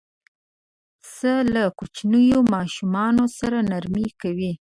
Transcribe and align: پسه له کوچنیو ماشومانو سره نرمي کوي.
پسه 1.01 1.33
له 1.53 1.63
کوچنیو 1.77 2.39
ماشومانو 2.53 3.25
سره 3.37 3.57
نرمي 3.69 4.07
کوي. 4.21 4.51